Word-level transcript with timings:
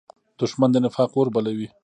دښمن 0.39 0.69
د 0.71 0.75
نفاق 0.85 1.11
اور 1.15 1.27
بلوي 1.35 1.67